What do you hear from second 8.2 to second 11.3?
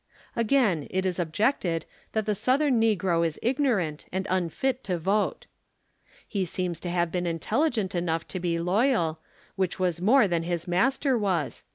to be lo3'al, which was more than his master